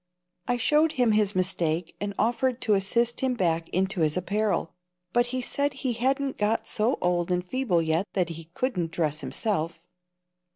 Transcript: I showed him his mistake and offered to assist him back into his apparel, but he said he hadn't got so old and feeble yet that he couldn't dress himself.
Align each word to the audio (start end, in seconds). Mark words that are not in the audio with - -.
I 0.47 0.57
showed 0.57 0.93
him 0.93 1.11
his 1.11 1.35
mistake 1.35 1.95
and 2.01 2.15
offered 2.17 2.59
to 2.61 2.73
assist 2.73 3.19
him 3.19 3.35
back 3.35 3.69
into 3.69 4.01
his 4.01 4.17
apparel, 4.17 4.73
but 5.13 5.27
he 5.27 5.41
said 5.43 5.73
he 5.73 5.93
hadn't 5.93 6.39
got 6.39 6.65
so 6.65 6.97
old 7.01 7.29
and 7.29 7.47
feeble 7.47 7.83
yet 7.83 8.07
that 8.13 8.29
he 8.29 8.45
couldn't 8.55 8.89
dress 8.89 9.19
himself. 9.19 9.85